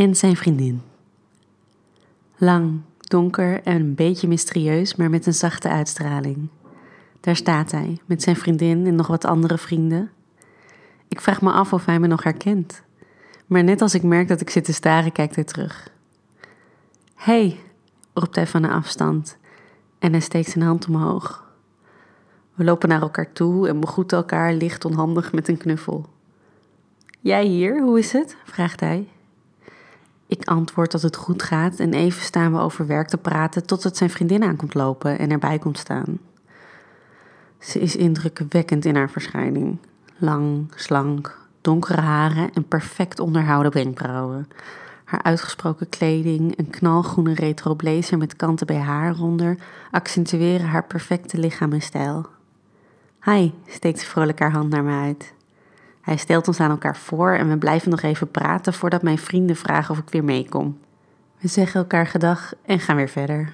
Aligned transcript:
en 0.00 0.16
zijn 0.16 0.36
vriendin. 0.36 0.82
Lang, 2.36 2.80
donker 2.98 3.62
en 3.62 3.80
een 3.80 3.94
beetje 3.94 4.28
mysterieus, 4.28 4.96
maar 4.96 5.10
met 5.10 5.26
een 5.26 5.34
zachte 5.34 5.68
uitstraling. 5.68 6.48
Daar 7.20 7.36
staat 7.36 7.70
hij, 7.70 8.00
met 8.06 8.22
zijn 8.22 8.36
vriendin 8.36 8.86
en 8.86 8.94
nog 8.94 9.06
wat 9.06 9.24
andere 9.24 9.58
vrienden. 9.58 10.10
Ik 11.08 11.20
vraag 11.20 11.42
me 11.42 11.52
af 11.52 11.72
of 11.72 11.84
hij 11.84 11.98
me 11.98 12.06
nog 12.06 12.22
herkent. 12.22 12.82
Maar 13.46 13.64
net 13.64 13.82
als 13.82 13.94
ik 13.94 14.02
merk 14.02 14.28
dat 14.28 14.40
ik 14.40 14.50
zit 14.50 14.64
te 14.64 14.72
staren, 14.72 15.12
kijkt 15.12 15.34
hij 15.34 15.44
terug. 15.44 15.90
hey, 17.14 17.60
roept 18.14 18.36
hij 18.36 18.46
van 18.46 18.62
een 18.62 18.70
afstand 18.70 19.36
en 19.98 20.10
hij 20.10 20.20
steekt 20.20 20.50
zijn 20.50 20.64
hand 20.64 20.86
omhoog. 20.88 21.52
We 22.54 22.64
lopen 22.64 22.88
naar 22.88 23.02
elkaar 23.02 23.32
toe 23.32 23.68
en 23.68 23.80
begroeten 23.80 24.18
elkaar 24.18 24.52
licht 24.52 24.84
onhandig 24.84 25.32
met 25.32 25.48
een 25.48 25.56
knuffel. 25.56 26.06
Jij 27.20 27.44
hier, 27.44 27.82
hoe 27.82 27.98
is 27.98 28.12
het? 28.12 28.36
vraagt 28.44 28.80
hij. 28.80 29.08
Ik 30.30 30.44
antwoord 30.44 30.90
dat 30.90 31.02
het 31.02 31.16
goed 31.16 31.42
gaat 31.42 31.78
en 31.78 31.94
even 31.94 32.22
staan 32.22 32.52
we 32.52 32.58
over 32.58 32.86
werk 32.86 33.08
te 33.08 33.16
praten 33.16 33.66
totdat 33.66 33.96
zijn 33.96 34.10
vriendin 34.10 34.42
aankomt 34.42 34.74
lopen 34.74 35.18
en 35.18 35.30
erbij 35.30 35.58
komt 35.58 35.78
staan. 35.78 36.18
Ze 37.58 37.80
is 37.80 37.96
indrukwekkend 37.96 38.84
in 38.84 38.96
haar 38.96 39.10
verschijning. 39.10 39.78
Lang, 40.16 40.72
slank, 40.74 41.38
donkere 41.60 42.00
haren 42.00 42.52
en 42.52 42.64
perfect 42.64 43.20
onderhouden 43.20 43.72
wenkbrauwen. 43.72 44.48
Haar 45.04 45.22
uitgesproken 45.22 45.88
kleding, 45.88 46.58
een 46.58 46.70
knalgroene 46.70 47.34
retro 47.34 47.74
blazer 47.74 48.18
met 48.18 48.36
kanten 48.36 48.66
bij 48.66 48.80
haar 48.80 49.10
eronder, 49.10 49.56
accentueren 49.90 50.66
haar 50.66 50.86
perfecte 50.86 51.38
lichaam 51.38 51.72
en 51.72 51.82
stijl. 51.82 52.26
Hi, 53.24 53.50
steekt 53.66 53.98
ze 53.98 54.06
vrolijk 54.06 54.38
haar 54.38 54.52
hand 54.52 54.70
naar 54.70 54.84
me 54.84 55.00
uit. 55.00 55.34
Hij 56.10 56.18
stelt 56.18 56.48
ons 56.48 56.60
aan 56.60 56.70
elkaar 56.70 56.96
voor 56.96 57.32
en 57.32 57.48
we 57.48 57.56
blijven 57.56 57.90
nog 57.90 58.02
even 58.02 58.30
praten 58.30 58.72
voordat 58.72 59.02
mijn 59.02 59.18
vrienden 59.18 59.56
vragen 59.56 59.90
of 59.90 59.98
ik 60.00 60.08
weer 60.08 60.24
meekom. 60.24 60.78
We 61.38 61.48
zeggen 61.48 61.80
elkaar 61.80 62.06
gedag 62.06 62.52
en 62.62 62.80
gaan 62.80 62.96
weer 62.96 63.08
verder. 63.08 63.52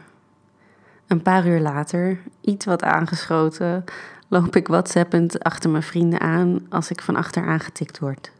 Een 1.06 1.22
paar 1.22 1.46
uur 1.46 1.60
later, 1.60 2.18
iets 2.40 2.64
wat 2.64 2.82
aangeschoten, 2.82 3.84
loop 4.28 4.56
ik 4.56 4.68
whatsappend 4.68 5.42
achter 5.42 5.70
mijn 5.70 5.82
vrienden 5.82 6.20
aan 6.20 6.66
als 6.68 6.90
ik 6.90 7.02
van 7.02 7.16
achter 7.16 7.46
aangetikt 7.46 7.98
word. 7.98 8.32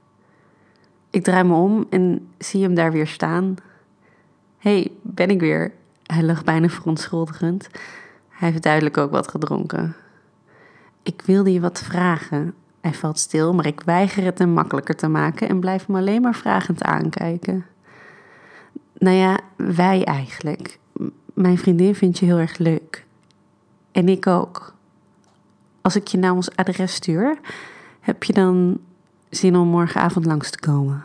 Ik 1.10 1.24
draai 1.24 1.44
me 1.44 1.54
om 1.54 1.86
en 1.90 2.28
zie 2.38 2.62
hem 2.62 2.74
daar 2.74 2.92
weer 2.92 3.06
staan. 3.06 3.54
hey, 4.58 4.92
ben 5.02 5.30
ik 5.30 5.40
weer? 5.40 5.72
Hij 6.02 6.22
lag 6.22 6.44
bijna 6.44 6.68
verontschuldigend. 6.68 7.68
Hij 8.28 8.50
heeft 8.50 8.62
duidelijk 8.62 8.96
ook 8.96 9.10
wat 9.10 9.28
gedronken. 9.28 9.96
Ik 11.02 11.22
wilde 11.24 11.52
je 11.52 11.60
wat 11.60 11.82
vragen. 11.82 12.54
Hij 12.86 12.94
valt 12.94 13.18
stil, 13.18 13.54
maar 13.54 13.66
ik 13.66 13.80
weiger 13.80 14.24
het 14.24 14.38
hem 14.38 14.50
makkelijker 14.50 14.96
te 14.96 15.08
maken 15.08 15.48
en 15.48 15.60
blijf 15.60 15.86
hem 15.86 15.96
alleen 15.96 16.20
maar 16.20 16.34
vragend 16.34 16.82
aankijken. 16.82 17.66
Nou 18.98 19.16
ja, 19.16 19.38
wij 19.56 20.04
eigenlijk. 20.04 20.78
Mijn 21.34 21.58
vriendin 21.58 21.94
vindt 21.94 22.18
je 22.18 22.26
heel 22.26 22.38
erg 22.38 22.58
leuk. 22.58 23.06
En 23.92 24.08
ik 24.08 24.26
ook. 24.26 24.74
Als 25.80 25.96
ik 25.96 26.06
je 26.06 26.18
nou 26.18 26.34
ons 26.34 26.56
adres 26.56 26.94
stuur, 26.94 27.38
heb 28.00 28.24
je 28.24 28.32
dan 28.32 28.80
zin 29.30 29.56
om 29.56 29.68
morgenavond 29.68 30.26
langs 30.26 30.50
te 30.50 30.60
komen? 30.60 31.04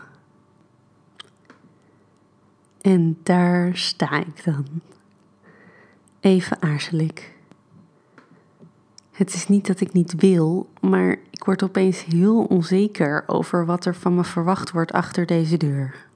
En 2.80 3.18
daar 3.22 3.76
sta 3.76 4.10
ik 4.18 4.44
dan. 4.44 4.66
Even 6.20 6.62
aarzel 6.62 6.98
ik. 6.98 7.32
Het 9.12 9.34
is 9.34 9.48
niet 9.48 9.66
dat 9.66 9.80
ik 9.80 9.92
niet 9.92 10.14
wil, 10.16 10.68
maar 10.80 11.10
ik 11.30 11.44
word 11.44 11.62
opeens 11.62 12.04
heel 12.04 12.44
onzeker 12.44 13.24
over 13.26 13.66
wat 13.66 13.84
er 13.84 13.94
van 13.94 14.14
me 14.14 14.24
verwacht 14.24 14.70
wordt 14.70 14.92
achter 14.92 15.26
deze 15.26 15.56
deur. 15.56 16.06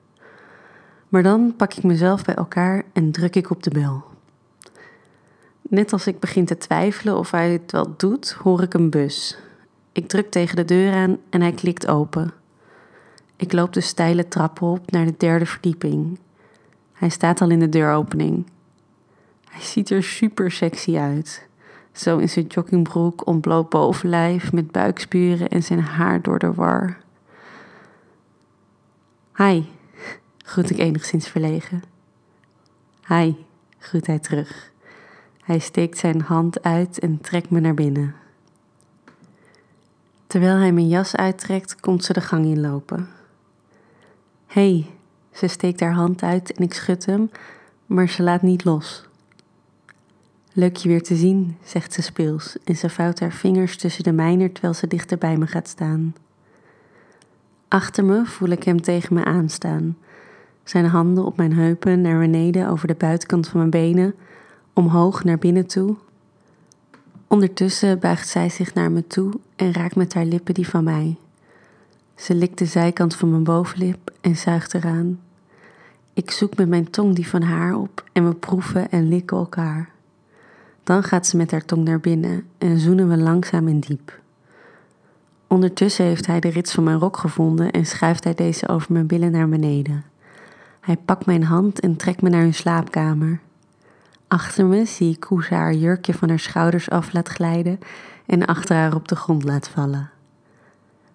Maar 1.09 1.23
dan 1.23 1.55
pak 1.57 1.75
ik 1.75 1.83
mezelf 1.83 2.25
bij 2.25 2.35
elkaar 2.35 2.83
en 2.93 3.11
druk 3.11 3.37
ik 3.37 3.51
op 3.51 3.63
de 3.63 3.71
bel. 3.71 4.05
Net 5.63 5.93
als 5.93 6.07
ik 6.07 6.21
begin 6.21 6.45
te 6.45 6.59
twijfelen 6.59 7.19
of 7.19 7.31
hij 7.31 7.53
het 7.53 7.73
wel 7.73 7.95
doet, 7.97 8.31
hoor 8.33 8.63
ik 8.63 8.75
een 8.75 8.91
bus. 8.91 9.39
Ik 9.93 10.09
druk 10.09 10.31
tegen 10.31 10.57
de 10.57 10.65
deur 10.65 10.93
aan 10.93 11.17
en 11.31 11.41
hij 11.41 11.53
klikt 11.53 11.87
open. 11.87 12.33
Ik 13.37 13.53
loop 13.53 13.73
de 13.73 13.81
steile 13.81 14.29
trap 14.29 14.63
op 14.63 14.91
naar 14.91 15.05
de 15.05 15.15
derde 15.17 15.47
verdieping. 15.47 16.19
Hij 16.93 17.09
staat 17.09 17.41
al 17.41 17.51
in 17.51 17.59
de 17.59 17.69
deuropening. 17.69 18.47
Hij 19.49 19.63
ziet 19.63 19.91
er 19.91 20.03
super 20.03 20.51
sexy 20.51 20.97
uit. 20.97 21.49
Zo 21.97 22.19
in 22.19 22.29
zijn 22.29 22.47
joggingbroek, 22.47 23.27
ontbloot 23.27 23.69
bovenlijf 23.69 24.53
met 24.53 24.71
buikspieren 24.71 25.49
en 25.49 25.63
zijn 25.63 25.81
haar 25.81 26.23
door 26.23 26.39
de 26.39 26.55
war. 26.55 26.99
Hi, 29.35 29.63
groet 30.39 30.71
ik 30.71 30.79
enigszins 30.79 31.29
verlegen. 31.29 31.83
Hi, 33.09 33.35
groet 33.79 34.07
hij 34.07 34.19
terug. 34.19 34.73
Hij 35.45 35.59
steekt 35.59 35.99
zijn 35.99 36.21
hand 36.21 36.63
uit 36.63 36.99
en 36.99 37.21
trekt 37.21 37.51
me 37.51 37.61
naar 37.61 37.75
binnen. 37.75 38.15
Terwijl 40.27 40.57
hij 40.57 40.73
mijn 40.73 40.89
jas 40.89 41.17
uittrekt, 41.17 41.81
komt 41.81 42.05
ze 42.05 42.13
de 42.13 42.21
gang 42.21 42.45
inlopen. 42.45 43.09
hey, 44.47 44.87
ze 45.33 45.47
steekt 45.47 45.81
haar 45.81 45.93
hand 45.93 46.23
uit 46.23 46.53
en 46.53 46.63
ik 46.63 46.75
schud 46.75 47.07
hem, 47.07 47.31
maar 47.87 48.09
ze 48.09 48.23
laat 48.23 48.43
niet 48.43 48.65
los. 48.65 49.07
Leuk 50.59 50.77
je 50.77 50.89
weer 50.89 51.03
te 51.03 51.17
zien, 51.17 51.57
zegt 51.65 51.93
ze 51.93 52.03
speels 52.03 52.57
en 52.65 52.77
ze 52.77 52.91
vouwt 52.91 53.21
haar 53.21 53.33
vingers 53.33 53.77
tussen 53.77 54.05
de 54.05 54.13
mijne 54.13 54.53
terwijl 54.53 54.75
ze 54.75 54.87
dichter 54.87 55.19
bij 55.19 55.37
me 55.37 55.47
gaat 55.47 55.69
staan. 55.69 56.15
Achter 57.69 58.05
me 58.05 58.27
voel 58.27 58.49
ik 58.49 58.63
hem 58.63 58.81
tegen 58.83 59.15
me 59.15 59.25
aanstaan. 59.25 59.97
Zijn 60.65 60.85
handen 60.85 61.25
op 61.25 61.37
mijn 61.37 61.53
heupen 61.53 62.01
naar 62.01 62.19
beneden 62.19 62.69
over 62.69 62.87
de 62.87 62.95
buitenkant 62.95 63.49
van 63.49 63.59
mijn 63.59 63.71
benen, 63.71 64.15
omhoog 64.73 65.25
naar 65.25 65.39
binnen 65.39 65.67
toe. 65.67 65.97
Ondertussen 67.27 67.99
buigt 67.99 68.29
zij 68.29 68.49
zich 68.49 68.75
naar 68.75 68.91
me 68.91 69.07
toe 69.07 69.33
en 69.57 69.73
raakt 69.73 69.97
met 69.97 70.15
haar 70.15 70.25
lippen 70.25 70.55
die 70.55 70.69
van 70.69 70.85
mij. 70.85 71.17
Ze 72.15 72.35
likt 72.35 72.59
de 72.59 72.67
zijkant 72.67 73.17
van 73.17 73.31
mijn 73.31 73.45
bovenlip 73.45 74.13
en 74.21 74.37
zuigt 74.37 74.75
eraan. 74.75 75.21
Ik 76.13 76.31
zoek 76.31 76.57
met 76.57 76.69
mijn 76.69 76.91
tong 76.91 77.15
die 77.15 77.29
van 77.29 77.43
haar 77.43 77.75
op 77.75 78.05
en 78.13 78.29
we 78.29 78.35
proeven 78.35 78.91
en 78.91 79.09
likken 79.09 79.37
elkaar. 79.37 79.95
Dan 80.87 81.03
gaat 81.03 81.27
ze 81.27 81.37
met 81.37 81.51
haar 81.51 81.65
tong 81.65 81.85
naar 81.85 82.01
binnen 82.01 82.45
en 82.59 82.79
zoenen 82.79 83.09
we 83.09 83.17
langzaam 83.17 83.69
en 83.69 83.81
diep. 83.81 84.21
Ondertussen 85.47 86.05
heeft 86.05 86.27
hij 86.27 86.41
de 86.41 86.49
rits 86.49 86.73
van 86.73 86.85
mijn 86.85 86.99
rok 86.99 87.17
gevonden 87.17 87.71
en 87.71 87.87
schuift 87.87 88.25
hij 88.25 88.35
deze 88.35 88.69
over 88.69 88.93
mijn 88.93 89.07
billen 89.07 89.31
naar 89.31 89.49
beneden. 89.49 90.05
Hij 90.81 90.97
pakt 90.97 91.27
mijn 91.27 91.45
hand 91.45 91.81
en 91.81 91.97
trekt 91.97 92.23
me 92.23 92.29
naar 92.29 92.41
hun 92.41 92.55
slaapkamer. 92.55 93.41
Achter 94.29 94.67
me 94.67 94.85
zie 94.85 95.15
ik 95.15 95.25
hoe 95.25 95.45
ze 95.45 95.55
haar 95.55 95.75
jurkje 95.75 96.15
van 96.15 96.29
haar 96.29 96.39
schouders 96.39 96.91
af 96.91 97.13
laat 97.13 97.29
glijden 97.29 97.79
en 98.27 98.45
achter 98.45 98.77
haar 98.77 98.95
op 98.95 99.09
de 99.09 99.17
grond 99.17 99.45
laat 99.45 99.69
vallen. 99.69 100.11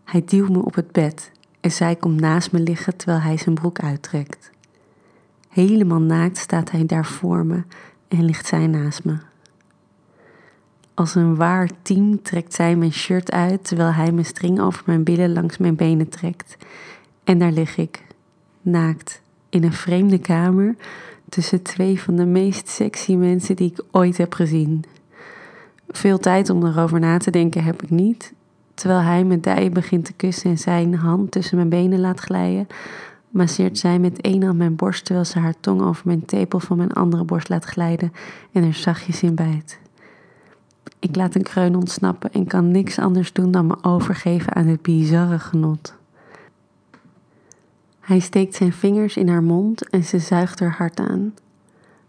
Hij 0.03 0.23
duwt 0.25 0.49
me 0.49 0.65
op 0.65 0.75
het 0.75 0.91
bed 0.91 1.31
en 1.59 1.71
zij 1.71 1.95
komt 1.95 2.19
naast 2.19 2.51
me 2.51 2.59
liggen 2.59 2.97
terwijl 2.97 3.19
hij 3.21 3.37
zijn 3.37 3.55
broek 3.55 3.79
uittrekt. 3.79 4.51
Helemaal 5.49 6.01
naakt 6.01 6.37
staat 6.37 6.71
hij 6.71 6.85
daar 6.85 7.05
voor 7.05 7.45
me 7.45 7.63
en 8.07 8.25
ligt 8.25 8.47
zij 8.47 8.67
naast 8.67 9.03
me. 9.03 9.17
Als 11.01 11.15
een 11.15 11.35
waar 11.35 11.69
team 11.81 12.21
trekt 12.21 12.53
zij 12.53 12.75
mijn 12.75 12.93
shirt 12.93 13.31
uit 13.31 13.67
terwijl 13.67 13.91
hij 13.91 14.11
mijn 14.11 14.25
string 14.25 14.59
over 14.59 14.83
mijn 14.85 15.03
billen 15.03 15.33
langs 15.33 15.57
mijn 15.57 15.75
benen 15.75 16.09
trekt. 16.09 16.57
En 17.23 17.39
daar 17.39 17.51
lig 17.51 17.77
ik, 17.77 18.03
naakt, 18.61 19.21
in 19.49 19.63
een 19.63 19.73
vreemde 19.73 20.17
kamer 20.17 20.75
tussen 21.29 21.61
twee 21.61 22.01
van 22.01 22.15
de 22.15 22.25
meest 22.25 22.67
sexy 22.67 23.15
mensen 23.15 23.55
die 23.55 23.71
ik 23.71 23.83
ooit 23.91 24.17
heb 24.17 24.33
gezien. 24.33 24.83
Veel 25.89 26.17
tijd 26.17 26.49
om 26.49 26.65
erover 26.65 26.99
na 26.99 27.17
te 27.17 27.31
denken 27.31 27.63
heb 27.63 27.83
ik 27.83 27.89
niet. 27.89 28.33
Terwijl 28.73 29.01
hij 29.01 29.23
mijn 29.23 29.41
dij 29.41 29.69
begint 29.69 30.05
te 30.05 30.13
kussen 30.13 30.49
en 30.49 30.57
zijn 30.57 30.95
hand 30.95 31.31
tussen 31.31 31.57
mijn 31.57 31.69
benen 31.69 31.99
laat 31.99 32.19
glijden, 32.19 32.67
masseert 33.29 33.77
zij 33.77 33.99
met 33.99 34.21
één 34.21 34.43
hand 34.43 34.57
mijn 34.57 34.75
borst 34.75 35.05
terwijl 35.05 35.25
ze 35.25 35.39
haar 35.39 35.59
tong 35.59 35.81
over 35.81 36.01
mijn 36.05 36.25
tepel 36.25 36.59
van 36.59 36.77
mijn 36.77 36.93
andere 36.93 37.23
borst 37.23 37.49
laat 37.49 37.65
glijden 37.65 38.13
en 38.51 38.63
er 38.63 38.73
zachtjes 38.73 39.23
in 39.23 39.35
bijt. 39.35 39.80
Ik 41.01 41.15
laat 41.15 41.35
een 41.35 41.43
kreun 41.43 41.75
ontsnappen 41.75 42.31
en 42.31 42.47
kan 42.47 42.71
niks 42.71 42.99
anders 42.99 43.33
doen 43.33 43.51
dan 43.51 43.67
me 43.67 43.75
overgeven 43.81 44.53
aan 44.53 44.65
het 44.65 44.81
bizarre 44.81 45.39
genot. 45.39 45.93
Hij 47.99 48.19
steekt 48.19 48.55
zijn 48.55 48.73
vingers 48.73 49.17
in 49.17 49.27
haar 49.27 49.43
mond 49.43 49.89
en 49.89 50.03
ze 50.03 50.19
zuigt 50.19 50.59
er 50.59 50.71
hard 50.71 50.99
aan. 50.99 51.33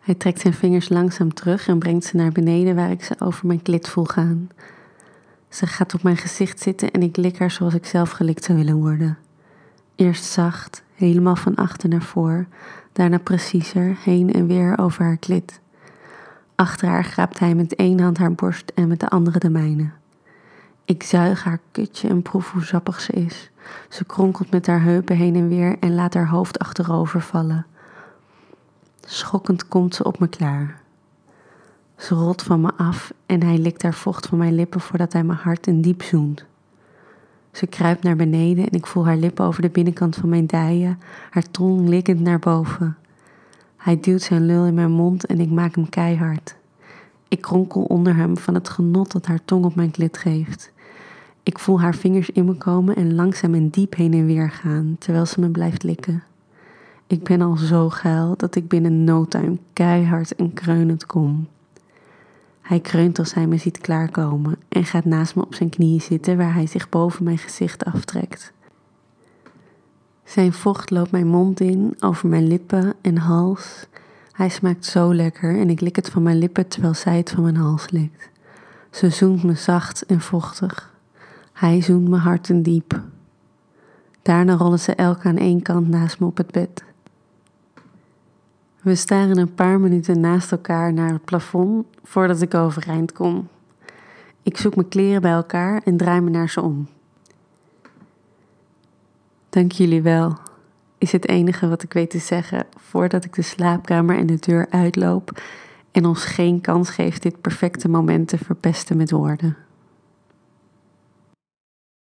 Hij 0.00 0.15
trekt 0.15 0.41
zijn 0.41 0.55
vingers 0.55 0.89
langzaam 0.89 1.35
terug 1.35 1.69
en 1.69 1.79
brengt 1.79 2.05
ze 2.05 2.17
naar 2.17 2.33
beneden 2.33 2.75
waar 2.75 2.91
ik 2.91 3.05
ze 3.05 3.15
over 3.19 3.47
mijn 3.47 3.62
klit 3.62 3.89
voel 3.89 4.05
gaan. 4.05 4.49
Ze 5.49 5.67
gaat 5.67 5.94
op 5.94 6.03
mijn 6.03 6.17
gezicht 6.17 6.61
zitten 6.61 6.91
en 6.91 7.03
ik 7.03 7.17
lik 7.17 7.39
haar 7.39 7.50
zoals 7.50 7.75
ik 7.75 7.87
zelf 7.87 8.11
gelikt 8.11 8.44
zou 8.44 8.59
willen 8.59 8.77
worden. 8.77 9.19
Eerst 9.94 10.25
zacht, 10.25 10.83
helemaal 10.94 11.37
van 11.37 11.55
achter 11.55 11.89
naar 11.89 12.03
voor, 12.03 12.47
daarna 12.93 13.19
preciezer, 13.19 13.97
heen 14.05 14.33
en 14.33 14.47
weer 14.47 14.79
over 14.79 15.05
haar 15.05 15.17
klit. 15.17 15.61
Achter 16.62 16.88
haar 16.88 17.05
graapt 17.05 17.38
hij 17.38 17.55
met 17.55 17.75
één 17.75 18.00
hand 18.00 18.19
haar 18.19 18.32
borst 18.32 18.73
en 18.75 18.88
met 18.88 19.00
de 19.00 19.09
andere 19.09 19.38
de 19.38 19.50
mijne. 19.50 19.91
Ik 20.85 21.03
zuig 21.03 21.44
haar 21.44 21.61
kutje 21.70 22.09
en 22.09 22.23
proef 22.23 22.50
hoe 22.53 22.64
sappig 22.64 23.00
ze 23.00 23.12
is. 23.12 23.50
Ze 23.88 24.05
kronkelt 24.05 24.50
met 24.50 24.67
haar 24.67 24.82
heupen 24.82 25.17
heen 25.17 25.35
en 25.35 25.49
weer 25.49 25.76
en 25.81 25.94
laat 25.94 26.14
haar 26.14 26.29
hoofd 26.29 26.59
achterover 26.59 27.20
vallen. 27.20 27.67
Schokkend 29.00 29.69
komt 29.69 29.94
ze 29.94 30.05
op 30.05 30.19
me 30.19 30.29
klaar. 30.29 30.81
Ze 31.97 32.14
rolt 32.14 32.43
van 32.43 32.61
me 32.61 32.73
af 32.76 33.12
en 33.26 33.43
hij 33.43 33.58
likt 33.58 33.82
haar 33.82 33.94
vocht 33.94 34.26
van 34.26 34.38
mijn 34.38 34.55
lippen 34.55 34.81
voordat 34.81 35.12
hij 35.12 35.25
me 35.25 35.32
hard 35.32 35.67
en 35.67 35.81
diep 35.81 36.03
zoent. 36.03 36.44
Ze 37.53 37.67
kruipt 37.67 38.03
naar 38.03 38.17
beneden 38.17 38.65
en 38.65 38.79
ik 38.79 38.87
voel 38.87 39.06
haar 39.06 39.17
lippen 39.17 39.44
over 39.44 39.62
de 39.62 39.70
binnenkant 39.70 40.17
van 40.17 40.29
mijn 40.29 40.47
dijen, 40.47 40.99
haar 41.31 41.50
tong 41.50 41.88
likkend 41.88 42.20
naar 42.20 42.38
boven. 42.38 42.97
Hij 43.82 44.00
duwt 44.00 44.23
zijn 44.23 44.46
lul 44.46 44.67
in 44.67 44.75
mijn 44.75 44.90
mond 44.90 45.26
en 45.26 45.40
ik 45.40 45.50
maak 45.50 45.75
hem 45.75 45.88
keihard. 45.88 46.56
Ik 47.29 47.40
kronkel 47.40 47.82
onder 47.82 48.17
hem 48.17 48.37
van 48.38 48.55
het 48.55 48.69
genot 48.69 49.12
dat 49.12 49.26
haar 49.26 49.44
tong 49.44 49.64
op 49.64 49.75
mijn 49.75 49.90
klit 49.90 50.19
geeft. 50.19 50.73
Ik 51.43 51.58
voel 51.58 51.81
haar 51.81 51.94
vingers 51.94 52.31
in 52.31 52.44
me 52.44 52.55
komen 52.55 52.96
en 52.96 53.14
langzaam 53.14 53.55
en 53.55 53.69
diep 53.69 53.94
heen 53.94 54.12
en 54.12 54.26
weer 54.26 54.50
gaan, 54.50 54.96
terwijl 54.99 55.26
ze 55.26 55.40
me 55.40 55.49
blijft 55.49 55.82
likken. 55.82 56.23
Ik 57.06 57.23
ben 57.23 57.40
al 57.40 57.56
zo 57.56 57.88
geil 57.88 58.34
dat 58.37 58.55
ik 58.55 58.69
binnen 58.69 59.05
no 59.05 59.25
time 59.25 59.58
keihard 59.73 60.34
en 60.34 60.52
kreunend 60.52 61.06
kom. 61.06 61.49
Hij 62.61 62.81
kreunt 62.81 63.19
als 63.19 63.34
hij 63.34 63.46
me 63.46 63.56
ziet 63.56 63.79
klaarkomen 63.79 64.56
en 64.69 64.84
gaat 64.84 65.05
naast 65.05 65.34
me 65.34 65.43
op 65.43 65.55
zijn 65.55 65.70
knieën 65.70 66.00
zitten 66.00 66.37
waar 66.37 66.55
hij 66.55 66.67
zich 66.67 66.88
boven 66.88 67.25
mijn 67.25 67.38
gezicht 67.38 67.84
aftrekt. 67.84 68.52
Zijn 70.24 70.52
vocht 70.52 70.90
loopt 70.90 71.10
mijn 71.10 71.26
mond 71.26 71.60
in, 71.60 71.96
over 72.00 72.28
mijn 72.28 72.46
lippen 72.46 72.94
en 73.00 73.16
hals. 73.16 73.86
Hij 74.32 74.48
smaakt 74.48 74.84
zo 74.84 75.14
lekker 75.14 75.58
en 75.58 75.70
ik 75.70 75.80
lik 75.80 75.96
het 75.96 76.10
van 76.10 76.22
mijn 76.22 76.38
lippen 76.38 76.69
terwijl 76.69 76.94
zij 76.94 77.16
het 77.16 77.30
van 77.30 77.42
mijn 77.42 77.56
hals 77.56 77.90
likt. 77.90 78.30
Ze 78.90 79.10
zoent 79.10 79.42
me 79.42 79.54
zacht 79.54 80.06
en 80.06 80.20
vochtig. 80.20 80.94
Hij 81.52 81.80
zoent 81.80 82.08
me 82.08 82.16
hard 82.16 82.50
en 82.50 82.62
diep. 82.62 83.00
Daarna 84.22 84.54
rollen 84.54 84.80
ze 84.80 84.94
elk 84.94 85.26
aan 85.26 85.36
één 85.36 85.62
kant 85.62 85.88
naast 85.88 86.20
me 86.20 86.26
op 86.26 86.36
het 86.36 86.50
bed. 86.50 86.84
We 88.82 88.94
staren 88.94 89.38
een 89.38 89.54
paar 89.54 89.80
minuten 89.80 90.20
naast 90.20 90.52
elkaar 90.52 90.92
naar 90.92 91.12
het 91.12 91.24
plafond 91.24 91.86
voordat 92.02 92.40
ik 92.40 92.54
overeind 92.54 93.12
kom. 93.12 93.48
Ik 94.42 94.56
zoek 94.56 94.74
mijn 94.76 94.88
kleren 94.88 95.22
bij 95.22 95.32
elkaar 95.32 95.82
en 95.84 95.96
draai 95.96 96.20
me 96.20 96.30
naar 96.30 96.48
ze 96.48 96.60
om. 96.60 96.88
Dank 99.52 99.72
jullie 99.72 100.02
wel, 100.02 100.38
is 100.99 101.12
het 101.12 101.28
enige 101.28 101.69
wat 101.69 101.82
ik 101.82 101.93
weet 101.93 102.10
te 102.10 102.19
zeggen 102.19 102.66
voordat 102.76 103.25
ik 103.25 103.34
de 103.34 103.43
slaapkamer 103.43 104.16
en 104.16 104.26
de 104.26 104.37
deur 104.38 104.66
uitloop 104.70 105.43
en 105.90 106.06
ons 106.06 106.25
geen 106.25 106.60
kans 106.60 106.90
geeft 106.90 107.22
dit 107.22 107.40
perfecte 107.40 107.88
moment 107.88 108.28
te 108.28 108.38
verpesten 108.38 108.96
met 108.96 109.10
woorden. 109.10 109.56